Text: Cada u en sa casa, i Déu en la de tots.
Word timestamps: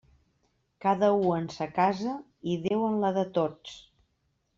Cada 0.85 1.09
u 1.25 1.33
en 1.35 1.45
sa 1.55 1.67
casa, 1.75 2.13
i 2.53 2.57
Déu 2.65 2.87
en 2.87 2.97
la 3.05 3.13
de 3.19 3.25
tots. 3.37 3.77